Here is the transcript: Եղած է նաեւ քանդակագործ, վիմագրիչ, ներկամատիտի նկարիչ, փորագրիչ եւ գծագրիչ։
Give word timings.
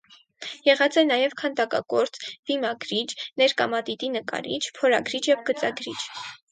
Եղած 0.67 0.95
է 1.01 1.03
նաեւ 1.09 1.35
քանդակագործ, 1.41 2.19
վիմագրիչ, 2.51 3.07
ներկամատիտի 3.43 4.11
նկարիչ, 4.19 4.61
փորագրիչ 4.81 5.27
եւ 5.37 5.51
գծագրիչ։ 5.53 5.99